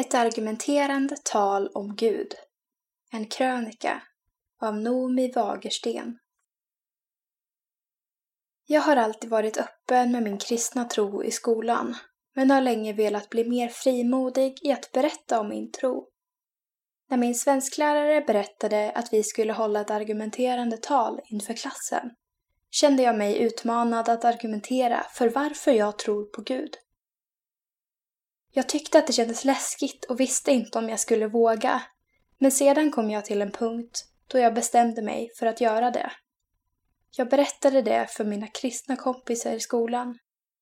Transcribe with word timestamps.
Ett 0.00 0.14
argumenterande 0.14 1.16
tal 1.24 1.68
om 1.68 1.96
Gud. 1.96 2.34
En 3.12 3.26
krönika 3.26 4.02
av 4.60 4.76
Nomi 4.76 5.32
Wagersten. 5.32 6.18
Jag 8.66 8.80
har 8.80 8.96
alltid 8.96 9.30
varit 9.30 9.56
öppen 9.56 10.12
med 10.12 10.22
min 10.22 10.38
kristna 10.38 10.84
tro 10.84 11.24
i 11.24 11.30
skolan, 11.30 11.96
men 12.34 12.50
har 12.50 12.60
länge 12.60 12.92
velat 12.92 13.28
bli 13.28 13.48
mer 13.48 13.68
frimodig 13.68 14.58
i 14.62 14.72
att 14.72 14.92
berätta 14.92 15.40
om 15.40 15.48
min 15.48 15.72
tro. 15.72 16.08
När 17.08 17.16
min 17.16 17.34
svensklärare 17.34 18.20
berättade 18.20 18.92
att 18.94 19.12
vi 19.12 19.22
skulle 19.22 19.52
hålla 19.52 19.80
ett 19.80 19.90
argumenterande 19.90 20.76
tal 20.76 21.20
inför 21.24 21.54
klassen 21.54 22.10
kände 22.70 23.02
jag 23.02 23.18
mig 23.18 23.42
utmanad 23.42 24.08
att 24.08 24.24
argumentera 24.24 25.06
för 25.14 25.28
varför 25.28 25.72
jag 25.72 25.98
tror 25.98 26.24
på 26.24 26.42
Gud. 26.42 26.76
Jag 28.52 28.68
tyckte 28.68 28.98
att 28.98 29.06
det 29.06 29.12
kändes 29.12 29.44
läskigt 29.44 30.04
och 30.04 30.20
visste 30.20 30.52
inte 30.52 30.78
om 30.78 30.88
jag 30.88 31.00
skulle 31.00 31.26
våga. 31.26 31.82
Men 32.38 32.52
sedan 32.52 32.90
kom 32.90 33.10
jag 33.10 33.24
till 33.24 33.42
en 33.42 33.52
punkt 33.52 34.04
då 34.26 34.38
jag 34.38 34.54
bestämde 34.54 35.02
mig 35.02 35.30
för 35.38 35.46
att 35.46 35.60
göra 35.60 35.90
det. 35.90 36.12
Jag 37.16 37.28
berättade 37.28 37.82
det 37.82 38.06
för 38.10 38.24
mina 38.24 38.46
kristna 38.46 38.96
kompisar 38.96 39.52
i 39.52 39.60
skolan 39.60 40.18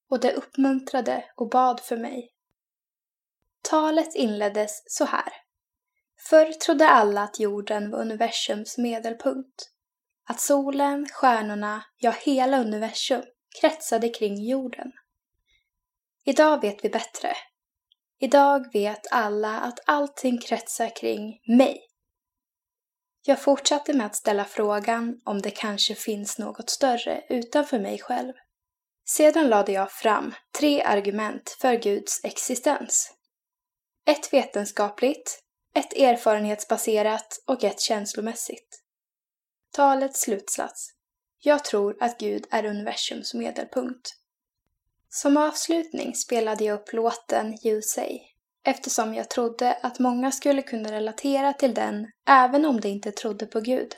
och 0.09 0.21
de 0.21 0.33
uppmuntrade 0.33 1.25
och 1.37 1.51
bad 1.51 1.81
för 1.81 1.97
mig. 1.97 2.33
Talet 3.63 4.15
inleddes 4.15 4.83
så 4.87 5.05
här. 5.05 5.33
Förr 6.29 6.53
trodde 6.53 6.89
alla 6.89 7.23
att 7.23 7.41
jorden 7.41 7.91
var 7.91 8.01
universums 8.01 8.79
medelpunkt. 8.79 9.71
Att 10.25 10.41
solen, 10.41 11.07
stjärnorna, 11.07 11.85
ja 11.97 12.11
hela 12.11 12.61
universum 12.61 13.23
kretsade 13.61 14.09
kring 14.09 14.45
jorden. 14.45 14.93
Idag 16.25 16.61
vet 16.61 16.85
vi 16.85 16.89
bättre 16.89 17.35
Idag 18.21 18.73
vet 18.73 19.07
alla 19.11 19.61
att 19.61 19.79
allting 19.87 20.39
kretsar 20.39 20.97
kring 20.97 21.41
mig. 21.47 21.81
Jag 23.23 23.41
fortsatte 23.41 23.93
med 23.93 24.07
att 24.07 24.17
ställa 24.17 24.45
frågan 24.45 25.21
om 25.25 25.43
det 25.43 25.51
kanske 25.51 25.95
finns 25.95 26.39
något 26.39 26.71
större 26.71 27.25
utanför 27.29 27.79
mig 27.79 27.99
själv. 27.99 28.33
Sedan 29.09 29.49
lade 29.49 29.73
jag 29.73 29.93
fram 29.93 30.35
tre 30.59 30.83
argument 30.83 31.57
för 31.61 31.75
Guds 31.75 32.25
existens. 32.25 33.13
Ett 34.07 34.33
vetenskapligt, 34.33 35.41
ett 35.75 35.93
erfarenhetsbaserat 35.93 37.43
och 37.47 37.65
ett 37.65 37.81
känslomässigt. 37.81 38.83
Talets 39.73 40.21
slutsats. 40.21 40.91
Jag 41.39 41.65
tror 41.65 41.97
att 42.01 42.19
Gud 42.21 42.47
är 42.51 42.65
universums 42.65 43.35
medelpunkt. 43.35 44.11
Som 45.23 45.37
avslutning 45.37 46.15
spelade 46.15 46.65
jag 46.65 46.75
upp 46.75 46.93
låten 46.93 47.67
You 47.67 47.83
Say 47.83 48.21
eftersom 48.65 49.15
jag 49.15 49.31
trodde 49.31 49.75
att 49.83 49.99
många 49.99 50.33
skulle 50.33 50.63
kunna 50.63 50.93
relatera 50.93 51.53
till 51.53 51.75
den 51.75 52.07
även 52.29 52.65
om 52.65 52.81
de 52.81 52.89
inte 52.89 53.13
trodde 53.13 53.47
på 53.47 53.61
Gud. 53.61 53.95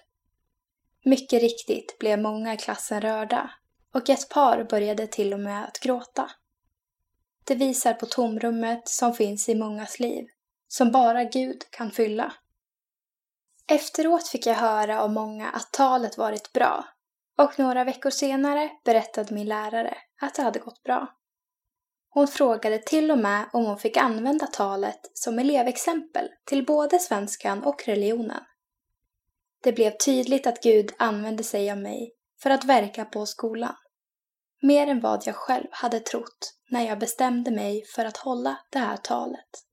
Mycket 1.05 1.43
riktigt 1.43 1.99
blev 1.99 2.19
många 2.19 2.55
i 2.55 2.57
klassen 2.57 3.01
rörda 3.01 3.51
och 3.95 4.11
ett 4.11 4.29
par 4.29 4.65
började 4.65 5.07
till 5.07 5.35
och 5.35 5.41
med 5.41 5.65
att 5.65 5.81
gråta. 5.81 6.31
Det 7.45 7.55
visar 7.55 7.95
på 7.95 8.07
tomrummet 8.07 8.89
som 8.89 9.15
finns 9.15 9.49
i 9.49 9.55
mångas 9.55 10.01
liv, 10.01 10.27
som 10.69 10.93
bara 10.93 11.25
Gud 11.25 11.71
kan 11.71 11.91
fylla. 11.91 12.33
Efteråt 13.67 14.29
fick 14.29 14.47
jag 14.47 14.55
höra 14.55 15.03
av 15.03 15.13
många 15.13 15.49
att 15.49 15.73
talet 15.73 16.19
varit 16.19 16.53
bra 16.53 16.85
och 17.41 17.59
några 17.59 17.85
veckor 17.85 18.11
senare 18.11 18.71
berättade 18.85 19.35
min 19.35 19.47
lärare 19.47 19.97
att 20.21 20.35
det 20.35 20.43
hade 20.43 20.59
gått 20.59 20.83
bra. 20.83 21.09
Hon 22.11 22.29
frågade 22.29 22.79
till 22.79 23.11
och 23.11 23.19
med 23.19 23.51
om 23.53 23.65
hon 23.65 23.79
fick 23.79 23.97
använda 23.97 24.47
talet 24.47 25.01
som 25.15 25.39
elevexempel 25.39 26.29
till 26.45 26.67
både 26.67 26.99
svenskan 26.99 27.65
och 27.65 27.83
religionen. 27.87 28.43
Det 29.63 29.73
blev 29.73 29.91
tydligt 30.05 30.47
att 30.47 30.63
Gud 30.63 30.93
använde 30.99 31.43
sig 31.43 31.71
av 31.71 31.79
mig 31.79 32.13
för 32.43 32.51
att 32.51 32.65
verka 32.65 33.05
på 33.05 33.27
skolan. 33.27 33.75
Mer 34.63 34.87
än 34.87 35.01
vad 35.01 35.23
jag 35.27 35.37
själv 35.37 35.69
hade 35.71 36.01
trott 36.01 36.55
när 36.71 36.87
jag 36.87 36.99
bestämde 36.99 37.51
mig 37.51 37.85
för 37.95 38.05
att 38.05 38.17
hålla 38.17 38.59
det 38.71 38.79
här 38.79 38.97
talet. 38.97 39.70